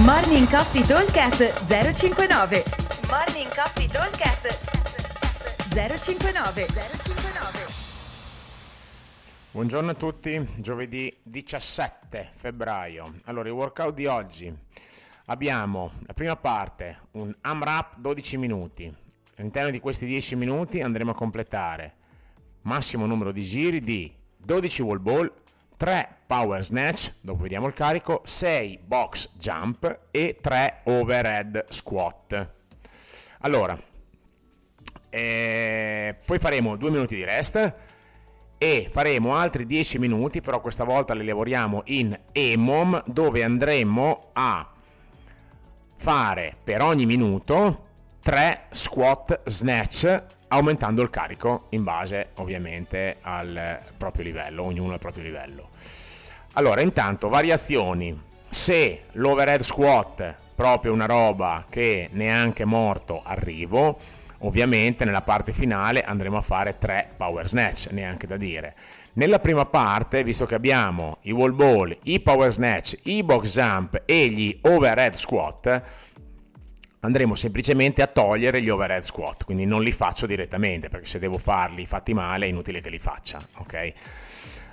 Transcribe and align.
Morning 0.00 0.48
Coffee 0.48 0.86
Talkcast 0.86 1.66
059 1.66 2.64
Morning 3.10 3.54
Coffee 3.54 3.86
Talkcast 3.86 4.58
059 5.68 6.66
059 6.66 7.66
Buongiorno 9.50 9.90
a 9.90 9.94
tutti, 9.94 10.48
giovedì 10.56 11.14
17 11.22 12.30
febbraio. 12.32 13.20
Allora, 13.24 13.50
il 13.50 13.54
workout 13.54 13.92
di 13.92 14.06
oggi 14.06 14.50
abbiamo 15.26 15.92
la 16.06 16.14
prima 16.14 16.36
parte, 16.36 17.00
un 17.12 17.30
AMRAP 17.42 17.98
12 17.98 18.38
minuti. 18.38 18.90
All'interno 19.36 19.70
di 19.70 19.78
questi 19.78 20.06
10 20.06 20.36
minuti 20.36 20.80
andremo 20.80 21.10
a 21.10 21.14
completare 21.14 21.96
massimo 22.62 23.04
numero 23.04 23.30
di 23.30 23.42
giri 23.42 23.82
di 23.82 24.10
12 24.38 24.82
wall 24.82 25.02
ball, 25.02 25.30
3 25.82 26.18
power 26.28 26.64
snatch, 26.64 27.14
dopo 27.22 27.42
vediamo 27.42 27.66
il 27.66 27.72
carico, 27.72 28.20
6 28.22 28.78
box 28.84 29.30
jump 29.32 29.98
e 30.12 30.38
3 30.40 30.82
overhead 30.84 31.64
squat. 31.70 32.54
Allora, 33.40 33.76
eh, 35.10 36.16
poi 36.24 36.38
faremo 36.38 36.76
2 36.76 36.88
minuti 36.88 37.16
di 37.16 37.24
rest 37.24 37.74
e 38.58 38.86
faremo 38.88 39.34
altri 39.34 39.66
10 39.66 39.98
minuti, 39.98 40.40
però 40.40 40.60
questa 40.60 40.84
volta 40.84 41.14
li 41.14 41.26
lavoriamo 41.26 41.82
in 41.86 42.16
EMOM 42.30 43.02
dove 43.06 43.42
andremo 43.42 44.28
a 44.34 44.70
fare 45.96 46.54
per 46.62 46.80
ogni 46.80 47.06
minuto 47.06 47.86
3 48.22 48.66
squat 48.70 49.40
snatch 49.46 50.22
aumentando 50.52 51.00
il 51.00 51.08
carico 51.08 51.66
in 51.70 51.82
base 51.82 52.30
ovviamente 52.34 53.16
al 53.22 53.78
proprio 53.96 54.24
livello, 54.24 54.64
ognuno 54.64 54.92
al 54.92 54.98
proprio 54.98 55.24
livello. 55.24 55.70
Allora, 56.52 56.82
intanto 56.82 57.28
variazioni. 57.28 58.30
Se 58.50 59.04
l'overhead 59.12 59.62
squat 59.62 60.34
proprio 60.54 60.92
una 60.92 61.06
roba 61.06 61.64
che 61.70 62.10
neanche 62.12 62.66
morto 62.66 63.22
arrivo, 63.24 63.98
ovviamente 64.40 65.06
nella 65.06 65.22
parte 65.22 65.52
finale 65.52 66.02
andremo 66.02 66.36
a 66.36 66.42
fare 66.42 66.76
3 66.76 67.14
power 67.16 67.48
snatch, 67.48 67.88
neanche 67.92 68.26
da 68.26 68.36
dire. 68.36 68.74
Nella 69.14 69.38
prima 69.38 69.64
parte, 69.64 70.22
visto 70.22 70.44
che 70.44 70.54
abbiamo 70.54 71.16
i 71.22 71.32
wall 71.32 71.54
ball, 71.54 71.96
i 72.04 72.20
power 72.20 72.50
snatch, 72.50 72.98
i 73.04 73.22
box 73.22 73.54
jump 73.54 74.02
e 74.04 74.28
gli 74.28 74.58
overhead 74.62 75.14
squat, 75.14 75.82
andremo 77.04 77.34
semplicemente 77.34 78.00
a 78.00 78.06
togliere 78.06 78.62
gli 78.62 78.68
overhead 78.68 79.02
squat, 79.02 79.44
quindi 79.44 79.64
non 79.64 79.82
li 79.82 79.92
faccio 79.92 80.26
direttamente, 80.26 80.88
perché 80.88 81.06
se 81.06 81.18
devo 81.18 81.36
farli 81.36 81.84
fatti 81.84 82.14
male 82.14 82.46
è 82.46 82.48
inutile 82.48 82.80
che 82.80 82.90
li 82.90 82.98
faccia, 82.98 83.40
ok? 83.56 83.92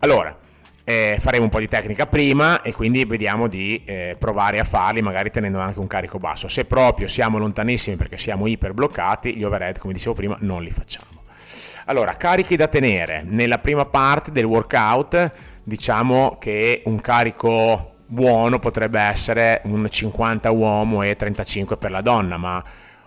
Allora, 0.00 0.36
eh, 0.84 1.16
faremo 1.18 1.44
un 1.44 1.50
po' 1.50 1.60
di 1.60 1.68
tecnica 1.68 2.06
prima 2.06 2.60
e 2.60 2.72
quindi 2.72 3.04
vediamo 3.04 3.48
di 3.48 3.82
eh, 3.84 4.16
provare 4.18 4.58
a 4.58 4.64
farli 4.64 5.00
magari 5.02 5.30
tenendo 5.30 5.60
anche 5.60 5.78
un 5.78 5.86
carico 5.86 6.18
basso. 6.18 6.48
Se 6.48 6.64
proprio 6.64 7.08
siamo 7.08 7.38
lontanissimi 7.38 7.96
perché 7.96 8.18
siamo 8.18 8.46
iper 8.46 8.74
bloccati, 8.74 9.36
gli 9.36 9.44
overhead, 9.44 9.78
come 9.78 9.92
dicevo 9.92 10.14
prima, 10.14 10.36
non 10.40 10.62
li 10.62 10.70
facciamo. 10.70 11.22
Allora, 11.86 12.16
carichi 12.16 12.56
da 12.56 12.68
tenere. 12.68 13.22
Nella 13.24 13.58
prima 13.58 13.84
parte 13.86 14.30
del 14.30 14.44
workout 14.44 15.32
diciamo 15.64 16.36
che 16.38 16.82
un 16.84 17.00
carico 17.00 17.94
buono 18.10 18.58
potrebbe 18.58 19.00
essere 19.00 19.60
un 19.64 19.86
50 19.88 20.50
uomo 20.50 21.02
e 21.02 21.14
35 21.14 21.76
per 21.76 21.90
la 21.92 22.00
donna, 22.00 22.36
ma 22.36 22.62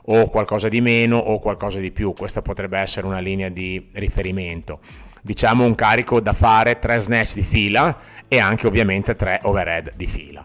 o 0.06 0.28
qualcosa 0.30 0.70
di 0.70 0.82
meno 0.82 1.18
o 1.18 1.40
qualcosa 1.40 1.80
di 1.80 1.92
più, 1.92 2.14
questa 2.14 2.42
potrebbe 2.42 2.80
essere 2.80 3.06
una 3.06 3.20
linea 3.20 3.50
di 3.50 3.90
riferimento. 3.94 4.80
Diciamo 5.22 5.66
un 5.66 5.76
carico 5.76 6.20
da 6.20 6.34
fare 6.34 6.80
3 6.80 7.00
snatch 7.00 7.36
di 7.36 7.44
fila 7.44 7.98
e 8.28 8.40
anche 8.40 8.68
ovviamente 8.68 9.16
3 9.16 9.42
overhead 9.44 9.94
di 9.96 10.08
fila. 10.08 10.42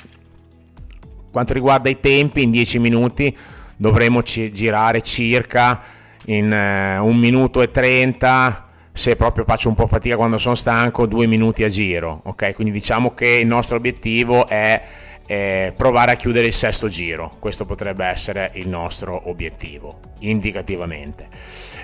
Quanto 1.31 1.53
riguarda 1.53 1.89
i 1.89 2.01
tempi, 2.01 2.43
in 2.43 2.51
10 2.51 2.79
minuti 2.79 3.37
dovremo 3.77 4.23
girare 4.23 5.03
circa 5.03 5.81
in 6.27 6.47
1 6.47 7.03
uh, 7.03 7.11
minuto 7.13 7.63
e 7.63 7.71
30 7.71 8.68
se 8.99 9.15
proprio 9.15 9.45
faccio 9.45 9.69
un 9.69 9.77
po' 9.77 9.87
fatica 9.87 10.17
quando 10.17 10.39
sono 10.39 10.57
stanco, 10.57 11.07
due 11.07 11.29
minuti 11.29 11.63
a 11.63 11.69
giro, 11.69 12.21
ok? 12.25 12.53
Quindi 12.53 12.73
diciamo 12.73 13.15
che 13.15 13.29
il 13.29 13.47
nostro 13.47 13.77
obiettivo 13.77 14.49
è 14.49 14.83
eh, 15.31 15.75
provare 15.77 16.13
a 16.13 16.15
chiudere 16.15 16.47
il 16.47 16.55
sesto 16.55 16.89
giro. 16.89 17.31
Questo 17.39 17.67
potrebbe 17.67 18.07
essere 18.07 18.51
il 18.55 18.67
nostro 18.67 19.29
obiettivo, 19.29 20.01
indicativamente. 20.21 21.29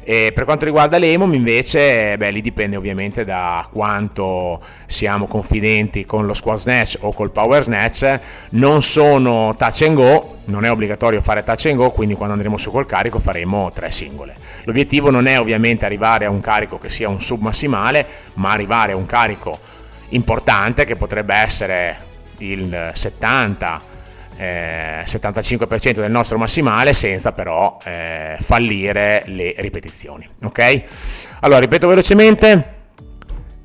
E 0.03 0.33
per 0.35 0.45
quanto 0.45 0.65
riguarda 0.65 0.97
l'EMOM, 0.97 1.35
invece, 1.35 2.17
beh, 2.17 2.31
lì 2.31 2.41
dipende 2.41 2.77
ovviamente 2.77 3.23
da 3.23 3.69
quanto 3.71 4.59
siamo 4.87 5.27
confidenti 5.27 6.07
con 6.07 6.25
lo 6.25 6.33
squat 6.33 6.57
snatch 6.57 6.97
o 7.01 7.13
col 7.13 7.33
power 7.33 7.63
snatch. 7.63 8.21
Non 8.51 8.81
sono 8.81 9.55
touch 9.59 9.83
and 9.83 9.95
go, 9.95 10.39
non 10.47 10.65
è 10.65 10.71
obbligatorio 10.71 11.21
fare 11.21 11.43
touch 11.43 11.67
and 11.67 11.77
go, 11.77 11.91
quindi 11.91 12.15
quando 12.15 12.33
andremo 12.33 12.57
su 12.57 12.71
col 12.71 12.87
carico 12.87 13.19
faremo 13.19 13.71
tre 13.73 13.91
singole. 13.91 14.35
L'obiettivo 14.65 15.11
non 15.11 15.27
è 15.27 15.39
ovviamente 15.39 15.85
arrivare 15.85 16.25
a 16.25 16.31
un 16.31 16.41
carico 16.41 16.79
che 16.79 16.89
sia 16.89 17.11
un 17.11 17.21
submassimale, 17.21 18.07
ma 18.35 18.53
arrivare 18.53 18.93
a 18.93 18.97
un 18.97 19.05
carico 19.05 19.59
importante 20.09 20.87
che 20.87 20.97
potrebbe 20.97 21.35
essere 21.35 22.13
il 22.39 22.91
70 22.93 23.83
eh, 24.37 25.03
75% 25.05 25.93
del 25.93 26.11
nostro 26.11 26.39
massimale 26.39 26.93
senza 26.93 27.33
però 27.33 27.77
eh, 27.85 28.37
fallire 28.41 29.23
le 29.27 29.55
ripetizioni 29.59 30.29
ok? 30.43 30.83
Allora 31.41 31.61
ripeto 31.61 31.87
velocemente. 31.87 32.73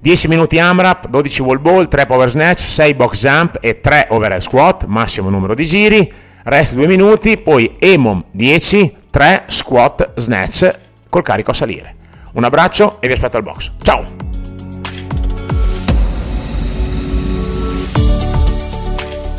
10 0.02 0.28
minuti 0.30 0.58
AMRAP 0.60 1.10
12 1.10 1.42
wall 1.42 1.60
ball 1.60 1.88
3 1.90 2.06
power 2.06 2.30
snatch 2.30 2.60
6 2.60 2.94
box 2.94 3.20
jump 3.20 3.58
e 3.60 3.82
3 3.82 4.08
overhead 4.12 4.40
squat 4.40 4.86
massimo 4.86 5.30
numero 5.30 5.54
di 5.54 5.66
giri. 5.66 6.12
Rest 6.44 6.76
2 6.76 6.88
minuti 6.88 7.38
poi 7.38 7.76
EMOM 7.78 8.24
10 8.32 8.96
3 9.10 9.44
squat 9.48 10.14
snatch 10.16 10.80
col 11.10 11.24
carico 11.24 11.52
a 11.52 11.54
salire. 11.54 11.96
Un 12.34 12.44
abbraccio 12.46 13.02
e 13.02 13.08
vi 13.08 13.14
aspetto 13.14 13.38
al 13.38 13.44
box. 13.44 13.72
Ciao 13.82 14.29